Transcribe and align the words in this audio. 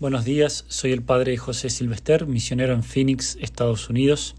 Buenos 0.00 0.24
días, 0.24 0.64
soy 0.68 0.92
el 0.92 1.02
padre 1.02 1.36
José 1.36 1.70
Silvester, 1.70 2.24
misionero 2.24 2.72
en 2.72 2.84
Phoenix, 2.84 3.36
Estados 3.40 3.90
Unidos. 3.90 4.36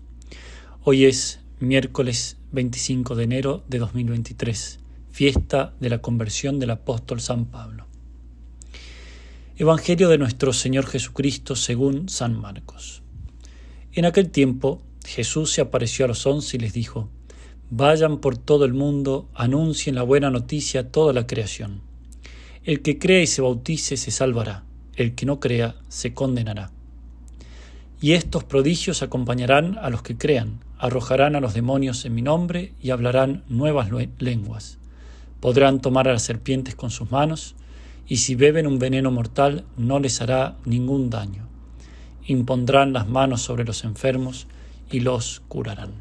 Hoy 0.85 1.03
es 1.03 1.41
miércoles 1.59 2.37
25 2.53 3.13
de 3.15 3.25
enero 3.25 3.65
de 3.67 3.79
2023, 3.79 4.79
fiesta 5.11 5.73
de 5.81 5.89
la 5.89 5.97
conversión 5.97 6.59
del 6.59 6.69
apóstol 6.69 7.19
San 7.19 7.43
Pablo. 7.43 7.87
Evangelio 9.57 10.07
de 10.07 10.17
nuestro 10.17 10.53
Señor 10.53 10.85
Jesucristo 10.85 11.57
según 11.57 12.07
San 12.07 12.39
Marcos. 12.39 13.01
En 13.91 14.05
aquel 14.05 14.29
tiempo 14.29 14.81
Jesús 15.05 15.51
se 15.51 15.59
apareció 15.59 16.05
a 16.05 16.07
los 16.07 16.25
once 16.25 16.55
y 16.55 16.61
les 16.61 16.71
dijo, 16.71 17.09
Vayan 17.69 18.19
por 18.19 18.37
todo 18.37 18.63
el 18.63 18.73
mundo, 18.73 19.27
anuncien 19.33 19.95
la 19.95 20.03
buena 20.03 20.29
noticia 20.29 20.79
a 20.79 20.87
toda 20.87 21.11
la 21.11 21.27
creación. 21.27 21.81
El 22.63 22.81
que 22.81 22.97
crea 22.97 23.21
y 23.21 23.27
se 23.27 23.41
bautice 23.41 23.97
se 23.97 24.11
salvará 24.11 24.68
el 24.99 25.15
que 25.15 25.25
no 25.25 25.39
crea 25.39 25.75
se 25.87 26.13
condenará. 26.13 26.71
Y 28.01 28.13
estos 28.13 28.43
prodigios 28.43 29.01
acompañarán 29.01 29.77
a 29.81 29.89
los 29.89 30.01
que 30.01 30.17
crean, 30.17 30.59
arrojarán 30.77 31.35
a 31.35 31.39
los 31.39 31.53
demonios 31.53 32.03
en 32.03 32.15
mi 32.15 32.21
nombre 32.21 32.73
y 32.81 32.89
hablarán 32.89 33.43
nuevas 33.47 33.89
lenguas. 34.19 34.77
Podrán 35.39 35.79
tomar 35.79 36.09
a 36.09 36.13
las 36.13 36.23
serpientes 36.23 36.75
con 36.75 36.91
sus 36.91 37.11
manos, 37.11 37.55
y 38.07 38.17
si 38.17 38.35
beben 38.35 38.67
un 38.67 38.77
veneno 38.77 39.09
mortal 39.09 39.63
no 39.77 39.99
les 39.99 40.21
hará 40.21 40.57
ningún 40.65 41.09
daño. 41.09 41.47
Impondrán 42.25 42.91
las 42.91 43.07
manos 43.07 43.41
sobre 43.41 43.63
los 43.63 43.85
enfermos 43.85 44.47
y 44.91 44.99
los 44.99 45.41
curarán. 45.47 45.93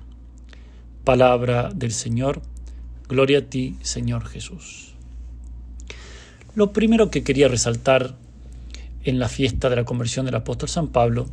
Palabra 1.04 1.70
del 1.72 1.92
Señor, 1.92 2.42
gloria 3.08 3.38
a 3.38 3.42
ti, 3.42 3.76
Señor 3.82 4.26
Jesús. 4.26 4.94
Lo 6.56 6.72
primero 6.72 7.10
que 7.10 7.22
quería 7.22 7.46
resaltar 7.46 8.16
en 9.08 9.18
la 9.18 9.28
fiesta 9.28 9.70
de 9.70 9.76
la 9.76 9.84
conversión 9.84 10.26
del 10.26 10.34
apóstol 10.34 10.68
San 10.68 10.88
Pablo, 10.88 11.26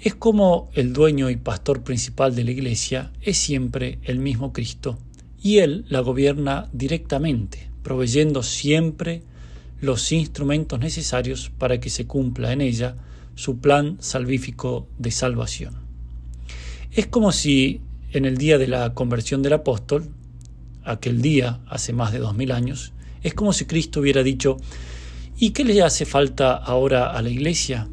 es 0.00 0.14
como 0.14 0.68
el 0.74 0.92
dueño 0.92 1.30
y 1.30 1.36
pastor 1.36 1.82
principal 1.82 2.34
de 2.34 2.44
la 2.44 2.50
iglesia 2.50 3.10
es 3.22 3.38
siempre 3.38 3.98
el 4.02 4.18
mismo 4.18 4.52
Cristo, 4.52 4.98
y 5.42 5.58
él 5.58 5.86
la 5.88 6.00
gobierna 6.00 6.68
directamente, 6.74 7.70
proveyendo 7.82 8.42
siempre 8.42 9.22
los 9.80 10.12
instrumentos 10.12 10.78
necesarios 10.78 11.50
para 11.56 11.80
que 11.80 11.88
se 11.88 12.06
cumpla 12.06 12.52
en 12.52 12.60
ella 12.60 12.96
su 13.34 13.60
plan 13.60 13.96
salvífico 14.00 14.86
de 14.98 15.10
salvación. 15.10 15.76
Es 16.92 17.06
como 17.06 17.32
si 17.32 17.80
en 18.12 18.26
el 18.26 18.36
día 18.36 18.58
de 18.58 18.68
la 18.68 18.92
conversión 18.92 19.42
del 19.42 19.54
apóstol, 19.54 20.10
aquel 20.84 21.22
día 21.22 21.60
hace 21.66 21.94
más 21.94 22.12
de 22.12 22.18
dos 22.18 22.34
mil 22.34 22.52
años, 22.52 22.92
es 23.22 23.32
como 23.32 23.54
si 23.54 23.64
Cristo 23.64 24.00
hubiera 24.00 24.22
dicho, 24.22 24.58
¿Y 25.36 25.50
qué 25.50 25.64
le 25.64 25.82
hace 25.82 26.06
falta 26.06 26.54
ahora 26.54 27.10
a 27.10 27.20
la 27.20 27.28
iglesia? 27.28 27.88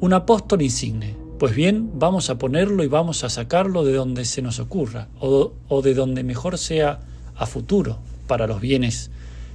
Un 0.00 0.12
apóstol 0.12 0.60
insigne. 0.60 1.16
Pues 1.38 1.54
bien, 1.54 1.92
vamos 1.94 2.28
a 2.28 2.36
ponerlo 2.36 2.84
y 2.84 2.88
vamos 2.88 3.24
a 3.24 3.30
sacarlo 3.30 3.84
de 3.84 3.94
donde 3.94 4.26
se 4.26 4.42
nos 4.42 4.58
ocurra, 4.58 5.08
o, 5.18 5.54
o 5.68 5.82
de 5.82 5.94
donde 5.94 6.24
mejor 6.24 6.58
sea 6.58 7.00
a 7.36 7.46
futuro 7.46 8.00
para 8.26 8.46
los 8.46 8.60
bienes 8.60 9.10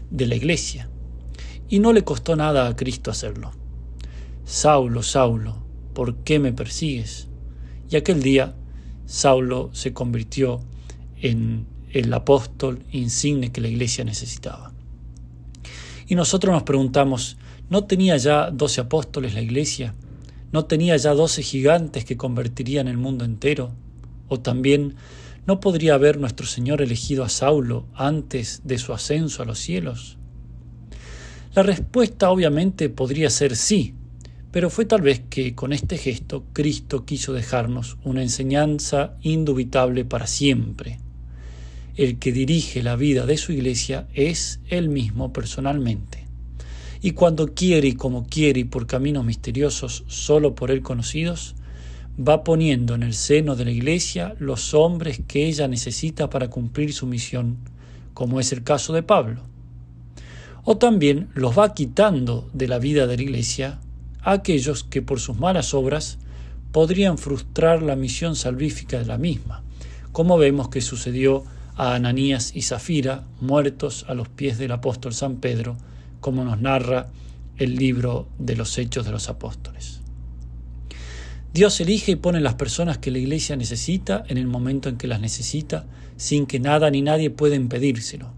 de 0.10 0.26
la 0.26 0.36
iglesia. 0.36 0.90
Y 1.70 1.80
no 1.80 1.94
le 1.94 2.04
costó 2.04 2.36
nada 2.36 2.68
a 2.68 2.76
Cristo 2.76 3.12
hacerlo. 3.12 3.52
Saulo, 4.44 5.04
Saulo, 5.04 5.58
¿por 5.94 6.16
qué 6.24 6.40
me 6.40 6.52
persigues? 6.52 7.28
Y 7.92 7.96
aquel 7.96 8.24
día 8.24 8.56
Saulo 9.06 9.70
se 9.74 9.94
convirtió 9.94 10.62
en 11.22 11.68
el 11.92 12.12
apóstol 12.12 12.84
insigne 12.92 13.52
que 13.52 13.62
la 13.62 13.68
iglesia 13.68 14.04
necesitaba. 14.04 14.73
Y 16.08 16.16
nosotros 16.16 16.54
nos 16.54 16.64
preguntamos, 16.64 17.38
¿no 17.70 17.86
tenía 17.86 18.18
ya 18.18 18.52
doce 18.52 18.82
apóstoles 18.82 19.34
la 19.34 19.42
iglesia? 19.42 19.94
¿No 20.52 20.66
tenía 20.66 20.98
ya 20.98 21.14
doce 21.14 21.42
gigantes 21.44 22.06
que 22.06 22.18
convertirían 22.18 22.88
el 22.88 22.98
mundo 22.98 23.26
entero? 23.26 23.72
¿O 24.28 24.40
también 24.40 24.96
no 25.46 25.60
podría 25.60 25.96
haber 25.96 26.20
nuestro 26.20 26.46
Señor 26.46 26.82
elegido 26.82 27.24
a 27.24 27.30
Saulo 27.30 27.86
antes 27.94 28.62
de 28.64 28.78
su 28.78 28.94
ascenso 28.94 29.44
a 29.44 29.46
los 29.46 29.60
cielos? 29.60 30.18
La 31.56 31.64
respuesta 31.64 32.32
obviamente 32.32 32.90
podría 32.90 33.30
ser 33.30 33.56
sí, 33.56 33.94
pero 34.52 34.70
fue 34.70 34.86
tal 34.86 35.02
vez 35.02 35.22
que 35.30 35.56
con 35.56 35.74
este 35.74 35.98
gesto 35.98 36.46
Cristo 36.54 37.06
quiso 37.06 37.34
dejarnos 37.34 37.98
una 38.04 38.22
enseñanza 38.22 39.18
indubitable 39.22 40.06
para 40.06 40.28
siempre 40.28 41.03
el 41.96 42.18
que 42.18 42.32
dirige 42.32 42.82
la 42.82 42.96
vida 42.96 43.26
de 43.26 43.38
su 43.38 43.52
iglesia 43.52 44.08
es 44.14 44.60
él 44.70 44.90
mismo 44.90 45.32
personalmente. 45.32 46.26
Y 47.02 47.12
cuando 47.12 47.54
quiere 47.54 47.90
y 47.90 47.94
como 47.94 48.26
quiere 48.26 48.62
y 48.62 48.64
por 48.64 48.88
caminos 48.88 49.26
misteriosos 49.26 50.04
solo 50.08 50.56
por 50.56 50.72
él 50.72 50.82
conocidos, 50.82 51.56
va 52.18 52.44
poniendo 52.44 52.96
en 52.96 53.04
el 53.04 53.14
seno 53.14 53.56
de 53.56 53.66
la 53.66 53.72
iglesia 53.72 54.36
los 54.40 54.74
hombres 54.74 55.22
que 55.28 55.48
ella 55.48 55.68
necesita 55.68 56.30
para 56.30 56.50
cumplir 56.50 56.94
su 56.94 57.06
misión, 57.06 57.58
como 58.14 58.40
es 58.40 58.52
el 58.54 58.64
caso 58.64 58.94
de 58.94 59.04
Pablo. 59.04 59.42
O 60.64 60.78
también 60.78 61.30
los 61.34 61.58
va 61.58 61.74
quitando 61.74 62.50
de 62.54 62.68
la 62.68 62.80
vida 62.80 63.06
de 63.06 63.18
la 63.18 63.24
iglesia 63.24 63.80
aquellos 64.22 64.84
que 64.84 65.02
por 65.02 65.20
sus 65.20 65.38
malas 65.38 65.74
obras 65.74 66.20
podrían 66.72 67.18
frustrar 67.18 67.82
la 67.84 67.96
misión 67.96 68.36
salvífica 68.36 68.98
de 68.98 69.06
la 69.06 69.18
misma, 69.18 69.62
como 70.12 70.38
vemos 70.38 70.70
que 70.70 70.82
sucedió 70.82 71.44
a 71.76 71.96
Ananías 71.96 72.52
y 72.56 72.62
Zafira, 72.62 73.26
muertos 73.42 74.06
a 74.08 74.14
los 74.14 74.30
pies 74.30 74.58
del 74.58 74.72
apóstol 74.72 75.14
San 75.14 75.38
Pedro, 75.38 75.78
como 76.20 76.44
nos 76.44 76.62
narra 76.62 77.08
el 77.58 77.76
libro 77.76 78.28
de 78.40 78.56
los 78.56 78.78
Hechos 78.78 79.06
de 79.06 79.12
los 79.12 79.30
Apóstoles. 79.30 80.02
Dios 81.54 81.80
elige 81.82 82.14
y 82.14 82.16
pone 82.16 82.40
las 82.42 82.56
personas 82.56 82.98
que 82.98 83.12
la 83.12 83.20
Iglesia 83.20 83.56
necesita 83.56 84.24
en 84.28 84.40
el 84.40 84.48
momento 84.48 84.90
en 84.90 84.98
que 84.98 85.08
las 85.08 85.20
necesita, 85.20 85.86
sin 86.18 86.48
que 86.48 86.60
nada 86.60 86.90
ni 86.90 87.02
nadie 87.02 87.30
pueda 87.30 87.56
impedírselo. 87.56 88.32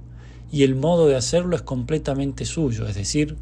Y 0.51 0.63
el 0.63 0.75
modo 0.75 1.07
de 1.07 1.15
hacerlo 1.15 1.55
es 1.55 1.61
completamente 1.61 2.45
suyo, 2.45 2.87
es 2.87 2.95
decir, 2.95 3.37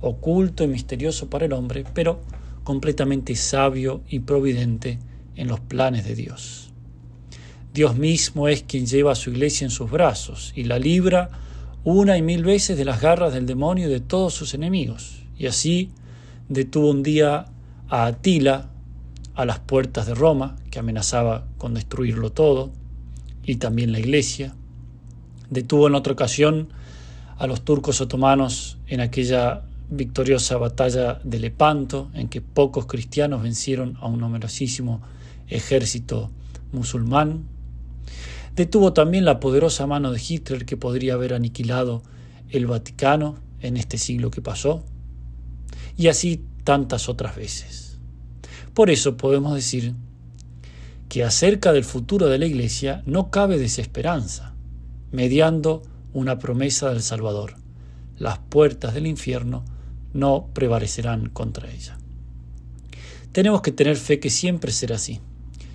oculto 0.00 0.64
y 0.64 0.68
misterioso 0.68 1.28
para 1.28 1.44
el 1.44 1.52
hombre, 1.52 1.84
pero 1.92 2.20
completamente 2.64 3.34
sabio 3.36 4.02
y 4.08 4.20
providente 4.20 4.98
en 5.36 5.48
los 5.48 5.60
planes 5.60 6.06
de 6.06 6.14
Dios. 6.14 6.72
Dios 7.72 7.96
mismo 7.96 8.48
es 8.48 8.62
quien 8.62 8.86
lleva 8.86 9.12
a 9.12 9.14
su 9.14 9.30
iglesia 9.30 9.64
en 9.64 9.70
sus 9.70 9.90
brazos 9.90 10.52
y 10.56 10.64
la 10.64 10.78
libra 10.78 11.30
una 11.84 12.18
y 12.18 12.22
mil 12.22 12.44
veces 12.44 12.76
de 12.76 12.84
las 12.84 13.00
garras 13.00 13.32
del 13.32 13.46
demonio 13.46 13.88
y 13.88 13.90
de 13.90 14.00
todos 14.00 14.34
sus 14.34 14.54
enemigos. 14.54 15.22
Y 15.36 15.46
así 15.46 15.90
detuvo 16.48 16.90
un 16.90 17.02
día 17.02 17.46
a 17.88 18.06
Atila 18.06 18.70
a 19.34 19.44
las 19.44 19.60
puertas 19.60 20.06
de 20.06 20.14
Roma, 20.14 20.56
que 20.70 20.80
amenazaba 20.80 21.46
con 21.58 21.74
destruirlo 21.74 22.32
todo, 22.32 22.72
y 23.44 23.56
también 23.56 23.92
la 23.92 24.00
iglesia. 24.00 24.54
Detuvo 25.48 25.86
en 25.86 25.94
otra 25.94 26.12
ocasión 26.12 26.70
a 27.36 27.46
los 27.46 27.64
turcos 27.64 28.00
otomanos 28.00 28.78
en 28.88 29.00
aquella 29.00 29.62
victoriosa 29.90 30.56
batalla 30.56 31.20
de 31.22 31.38
Lepanto, 31.38 32.10
en 32.14 32.28
que 32.28 32.40
pocos 32.40 32.86
cristianos 32.86 33.42
vencieron 33.42 33.96
a 34.00 34.08
un 34.08 34.18
numerosísimo 34.20 35.00
ejército 35.46 36.30
musulmán 36.72 37.44
Detuvo 38.58 38.92
también 38.92 39.24
la 39.24 39.38
poderosa 39.38 39.86
mano 39.86 40.10
de 40.10 40.20
Hitler 40.20 40.66
que 40.66 40.76
podría 40.76 41.14
haber 41.14 41.32
aniquilado 41.32 42.02
el 42.48 42.66
Vaticano 42.66 43.38
en 43.60 43.76
este 43.76 43.98
siglo 43.98 44.32
que 44.32 44.42
pasó, 44.42 44.82
y 45.96 46.08
así 46.08 46.44
tantas 46.64 47.08
otras 47.08 47.36
veces. 47.36 47.98
Por 48.74 48.90
eso 48.90 49.16
podemos 49.16 49.54
decir 49.54 49.94
que 51.08 51.22
acerca 51.22 51.72
del 51.72 51.84
futuro 51.84 52.26
de 52.26 52.38
la 52.38 52.46
Iglesia 52.46 53.04
no 53.06 53.30
cabe 53.30 53.58
desesperanza, 53.58 54.56
mediando 55.12 55.84
una 56.12 56.40
promesa 56.40 56.90
del 56.90 57.02
Salvador. 57.02 57.54
Las 58.16 58.40
puertas 58.40 58.92
del 58.92 59.06
infierno 59.06 59.64
no 60.12 60.48
prevalecerán 60.52 61.28
contra 61.28 61.70
ella. 61.70 61.96
Tenemos 63.30 63.62
que 63.62 63.70
tener 63.70 63.96
fe 63.96 64.18
que 64.18 64.30
siempre 64.30 64.72
será 64.72 64.96
así. 64.96 65.20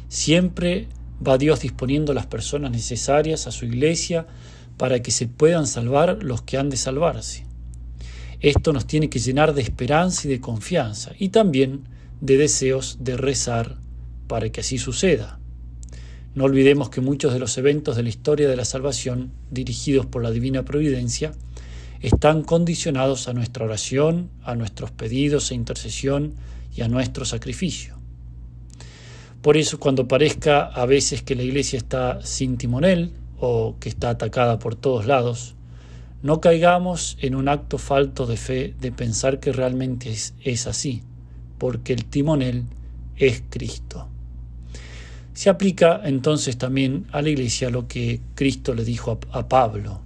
Siempre 0.10 0.90
Va 1.26 1.38
Dios 1.38 1.62
disponiendo 1.62 2.14
las 2.14 2.26
personas 2.26 2.72
necesarias 2.72 3.48
a 3.48 3.52
su 3.52 3.66
iglesia 3.66 4.26
para 4.78 5.02
que 5.02 5.12
se 5.12 5.28
puedan 5.28 5.68
salvar 5.68 6.24
los 6.24 6.42
que 6.42 6.58
han 6.58 6.70
de 6.70 6.78
salvarse. 6.78 7.46
Esto 8.40 8.74
nos 8.74 8.88
tiene 8.88 9.10
que 9.10 9.20
llenar 9.20 9.54
de 9.54 9.62
esperanza 9.62 10.28
y 10.28 10.32
de 10.32 10.42
confianza 10.42 11.12
y 11.18 11.30
también 11.30 11.84
de 12.20 12.38
deseos 12.38 12.98
de 13.00 13.16
rezar 13.16 13.78
para 14.28 14.50
que 14.50 14.62
así 14.62 14.78
suceda. 14.78 15.40
No 16.36 16.46
olvidemos 16.46 16.90
que 16.90 17.00
muchos 17.00 17.32
de 17.32 17.40
los 17.40 17.58
eventos 17.58 17.96
de 17.96 18.04
la 18.04 18.10
historia 18.10 18.50
de 18.50 18.56
la 18.56 18.66
salvación, 18.66 19.32
dirigidos 19.52 20.08
por 20.08 20.24
la 20.24 20.32
divina 20.32 20.66
providencia, 20.66 21.32
están 22.02 22.44
condicionados 22.44 23.28
a 23.28 23.34
nuestra 23.34 23.64
oración, 23.64 24.30
a 24.44 24.56
nuestros 24.56 24.92
pedidos 24.92 25.52
e 25.52 25.56
intercesión 25.56 26.34
y 26.76 26.82
a 26.82 26.90
nuestro 26.90 27.24
sacrificio. 27.24 28.03
Por 29.44 29.58
eso 29.58 29.78
cuando 29.78 30.08
parezca 30.08 30.68
a 30.68 30.86
veces 30.86 31.22
que 31.22 31.36
la 31.36 31.44
iglesia 31.44 31.76
está 31.76 32.22
sin 32.22 32.56
timonel 32.56 33.12
o 33.38 33.76
que 33.78 33.90
está 33.90 34.12
atacada 34.12 34.58
por 34.58 34.76
todos 34.76 35.06
lados, 35.06 35.56
no 36.22 36.40
caigamos 36.40 37.18
en 37.20 37.36
un 37.36 37.50
acto 37.50 37.78
falto 37.78 38.26
de 38.26 38.38
fe 38.38 38.74
de 38.80 38.94
pensar 38.94 39.42
que 39.42 39.52
realmente 39.52 40.16
es, 40.46 40.68
así, 40.68 41.04
porque 41.58 41.92
el 41.92 42.06
timonel 42.06 42.64
es 43.18 43.44
Cristo. 43.50 44.08
Se 45.34 45.50
aplica 45.50 46.00
entonces 46.06 46.58
también 46.58 47.06
a 47.12 47.22
la 47.22 47.28
iglesia 47.28 47.70
lo 47.70 47.86
que 47.86 48.22
Cristo 48.36 48.74
le 48.74 48.86
dijo 48.86 49.20
a, 49.34 49.40
a 49.40 49.50
Pablo. 49.50 50.00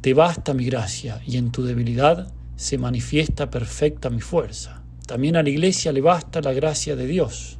Te 0.00 0.14
basta 0.14 0.54
mi 0.54 0.64
gracia 0.64 1.20
y 1.26 1.36
en 1.36 1.52
tu 1.52 1.64
debilidad 1.64 2.32
se 2.56 2.78
manifiesta 2.78 3.50
perfecta 3.50 4.08
mi 4.08 4.22
fuerza. 4.22 4.82
También 5.06 5.36
a 5.36 5.42
la 5.42 5.50
iglesia 5.50 5.92
le 5.92 6.00
basta 6.00 6.40
la 6.40 6.54
gracia 6.54 6.96
de 6.96 7.06
Dios 7.06 7.58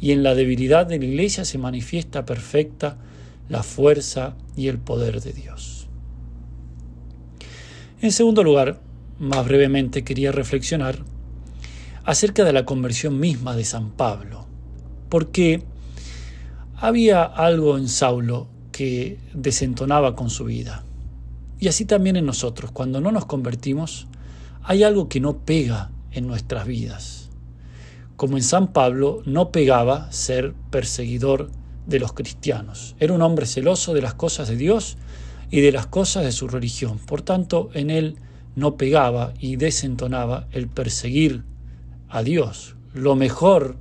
y 0.00 0.12
en 0.12 0.22
la 0.22 0.34
debilidad 0.34 0.86
de 0.86 0.98
la 0.98 1.04
iglesia 1.04 1.44
se 1.44 1.58
manifiesta 1.58 2.24
perfecta 2.24 2.98
la 3.48 3.62
fuerza 3.62 4.36
y 4.56 4.68
el 4.68 4.78
poder 4.78 5.20
de 5.20 5.32
Dios. 5.32 5.88
En 8.00 8.12
segundo 8.12 8.42
lugar, 8.42 8.80
más 9.18 9.44
brevemente 9.46 10.04
quería 10.04 10.32
reflexionar 10.32 10.98
acerca 12.04 12.44
de 12.44 12.52
la 12.52 12.64
conversión 12.64 13.18
misma 13.18 13.56
de 13.56 13.64
San 13.64 13.90
Pablo, 13.90 14.46
porque 15.08 15.62
había 16.76 17.22
algo 17.24 17.78
en 17.78 17.88
Saulo 17.88 18.48
que 18.70 19.18
desentonaba 19.32 20.14
con 20.14 20.28
su 20.28 20.44
vida. 20.44 20.84
Y 21.58 21.68
así 21.68 21.86
también 21.86 22.16
en 22.16 22.26
nosotros, 22.26 22.70
cuando 22.70 23.00
no 23.00 23.10
nos 23.10 23.24
convertimos, 23.24 24.06
hay 24.62 24.82
algo 24.82 25.08
que 25.08 25.20
no 25.20 25.38
pega 25.38 25.90
en 26.12 26.26
nuestras 26.26 26.66
vidas. 26.66 27.15
Como 28.16 28.36
en 28.36 28.42
San 28.42 28.72
Pablo 28.72 29.22
no 29.26 29.52
pegaba 29.52 30.10
ser 30.10 30.54
perseguidor 30.70 31.50
de 31.86 32.00
los 32.00 32.12
cristianos. 32.12 32.96
Era 32.98 33.12
un 33.12 33.22
hombre 33.22 33.46
celoso 33.46 33.94
de 33.94 34.02
las 34.02 34.14
cosas 34.14 34.48
de 34.48 34.56
Dios 34.56 34.96
y 35.50 35.60
de 35.60 35.72
las 35.72 35.86
cosas 35.86 36.24
de 36.24 36.32
su 36.32 36.48
religión. 36.48 36.98
Por 36.98 37.22
tanto, 37.22 37.70
en 37.74 37.90
él 37.90 38.16
no 38.54 38.76
pegaba 38.76 39.34
y 39.38 39.56
desentonaba 39.56 40.48
el 40.50 40.68
perseguir 40.68 41.44
a 42.08 42.22
Dios. 42.22 42.74
Lo 42.94 43.14
mejor 43.14 43.76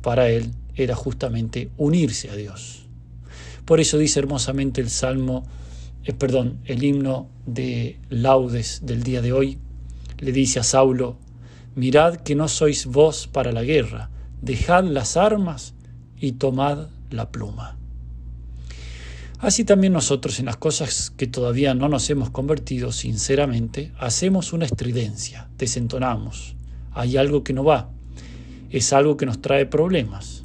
para 0.00 0.30
él 0.30 0.52
era 0.74 0.96
justamente 0.96 1.70
unirse 1.76 2.30
a 2.30 2.36
Dios. 2.36 2.86
Por 3.64 3.80
eso 3.80 3.98
dice 3.98 4.18
hermosamente 4.18 4.80
el 4.80 4.90
Salmo, 4.90 5.44
eh, 6.04 6.12
perdón, 6.12 6.58
el 6.64 6.82
himno 6.82 7.28
de 7.46 8.00
laudes 8.08 8.80
del 8.84 9.02
día 9.02 9.20
de 9.20 9.32
hoy, 9.32 9.58
le 10.18 10.32
dice 10.32 10.58
a 10.58 10.62
Saulo, 10.62 11.18
mirad 11.74 12.16
que 12.16 12.34
no 12.34 12.48
sois 12.48 12.86
vos 12.86 13.26
para 13.26 13.52
la 13.52 13.62
guerra, 13.62 14.10
dejad 14.40 14.84
las 14.84 15.16
armas 15.16 15.74
y 16.20 16.32
tomad 16.32 16.88
la 17.10 17.30
pluma. 17.30 17.76
Así 19.38 19.64
también 19.64 19.92
nosotros 19.92 20.38
en 20.38 20.46
las 20.46 20.56
cosas 20.56 21.10
que 21.10 21.26
todavía 21.26 21.74
no 21.74 21.88
nos 21.88 22.08
hemos 22.10 22.30
convertido, 22.30 22.92
sinceramente, 22.92 23.90
hacemos 23.98 24.52
una 24.52 24.66
estridencia, 24.66 25.48
desentonamos. 25.58 26.54
Hay 26.92 27.16
algo 27.16 27.42
que 27.42 27.52
no 27.52 27.64
va, 27.64 27.90
es 28.70 28.92
algo 28.92 29.16
que 29.16 29.26
nos 29.26 29.42
trae 29.42 29.66
problemas. 29.66 30.44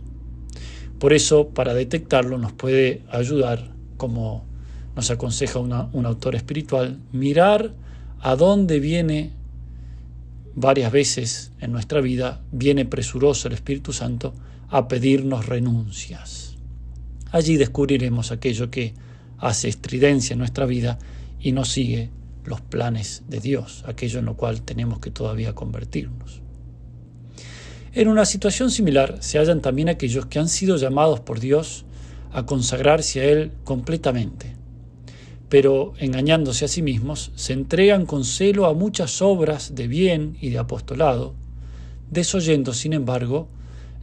Por 0.98 1.14
eso, 1.14 1.50
para 1.50 1.76
detectarlo, 1.76 2.40
nos 2.40 2.54
puede 2.54 3.04
ayudar, 3.12 3.72
como 3.98 4.46
nos 4.96 5.12
aconseja 5.12 5.60
un 5.60 6.06
autor 6.08 6.34
espiritual, 6.34 7.00
mirar 7.12 7.76
a 8.20 8.36
dónde 8.36 8.80
viene 8.80 9.32
varias 10.58 10.92
veces 10.92 11.52
en 11.60 11.72
nuestra 11.72 12.02
vida, 12.02 12.42
viene 12.52 12.84
presuroso 12.84 13.48
el 13.48 13.54
Espíritu 13.54 13.94
Santo 13.94 14.34
a 14.70 14.88
pedirnos 14.88 15.46
renuncias. 15.46 16.58
Allí 17.32 17.58
descubriremos 17.58 18.32
aquello 18.32 18.72
que 18.72 18.96
hace 19.38 19.68
estridencia 19.68 20.34
en 20.34 20.40
nuestra 20.40 20.66
vida 20.66 20.98
y 21.40 21.52
no 21.52 21.64
sigue 21.64 22.10
los 22.44 22.60
planes 22.60 23.22
de 23.28 23.40
Dios, 23.40 23.84
aquello 23.86 24.18
en 24.18 24.26
lo 24.26 24.36
cual 24.36 24.64
tenemos 24.64 24.98
que 24.98 25.12
todavía 25.12 25.54
convertirnos. 25.54 26.42
En 27.94 28.08
una 28.08 28.26
situación 28.26 28.72
similar 28.72 29.18
se 29.20 29.38
hallan 29.38 29.62
también 29.62 29.90
aquellos 29.90 30.26
que 30.26 30.40
han 30.40 30.50
sido 30.50 30.78
llamados 30.78 31.20
por 31.20 31.40
Dios 31.40 31.86
a 32.32 32.48
consagrarse 32.48 33.22
a 33.22 33.26
Él 33.26 33.52
completamente, 33.64 34.57
pero 35.50 35.94
engañándose 36.00 36.66
a 36.66 36.68
sí 36.68 36.82
mismos, 36.82 37.32
se 37.36 37.54
entregan 37.54 38.06
con 38.06 38.26
celo 38.26 38.66
a 38.66 38.74
muchas 38.74 39.22
obras 39.22 39.76
de 39.76 39.88
bien 39.88 40.38
y 40.42 40.50
de 40.50 40.58
apostolado, 40.58 41.36
desoyendo, 42.12 42.74
sin 42.74 42.94
embargo, 42.94 43.48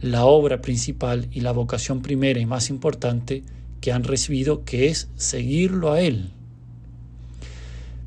la 0.01 0.25
obra 0.25 0.61
principal 0.61 1.27
y 1.31 1.41
la 1.41 1.51
vocación 1.51 2.01
primera 2.01 2.39
y 2.39 2.45
más 2.45 2.69
importante 2.69 3.43
que 3.81 3.91
han 3.91 4.03
recibido, 4.03 4.63
que 4.63 4.87
es 4.87 5.09
seguirlo 5.15 5.91
a 5.91 6.01
Él. 6.01 6.31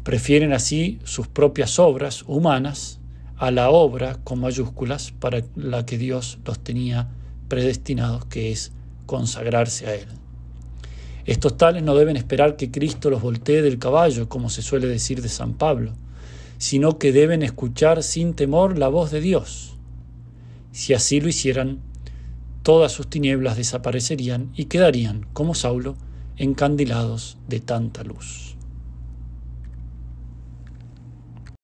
Prefieren 0.02 0.52
así 0.52 0.98
sus 1.04 1.28
propias 1.28 1.78
obras 1.78 2.24
humanas 2.26 2.98
a 3.36 3.50
la 3.50 3.70
obra 3.70 4.16
con 4.24 4.40
mayúsculas 4.40 5.12
para 5.12 5.44
la 5.54 5.86
que 5.86 5.98
Dios 5.98 6.38
los 6.44 6.58
tenía 6.58 7.08
predestinados, 7.48 8.24
que 8.24 8.50
es 8.50 8.72
consagrarse 9.06 9.86
a 9.86 9.94
Él. 9.94 10.08
Estos 11.28 11.56
tales 11.56 11.84
no 11.84 11.94
deben 11.94 12.16
esperar 12.16 12.56
que 12.56 12.72
Cristo 12.72 13.08
los 13.08 13.22
voltee 13.22 13.62
del 13.62 13.78
caballo, 13.78 14.28
como 14.28 14.50
se 14.50 14.62
suele 14.62 14.88
decir 14.88 15.22
de 15.22 15.28
San 15.28 15.54
Pablo, 15.54 15.92
sino 16.58 16.98
que 16.98 17.12
deben 17.12 17.42
escuchar 17.42 18.02
sin 18.02 18.34
temor 18.34 18.78
la 18.78 18.88
voz 18.88 19.12
de 19.12 19.20
Dios 19.20 19.68
si 20.78 20.94
así 20.94 21.20
lo 21.20 21.28
hicieran, 21.28 21.80
todas 22.62 22.92
sus 22.92 23.08
tinieblas 23.08 23.56
desaparecerían 23.56 24.52
y 24.54 24.66
quedarían, 24.66 25.26
como 25.32 25.54
Saulo, 25.54 25.96
encandilados 26.36 27.36
de 27.48 27.58
tanta 27.58 28.04
luz. 28.04 28.57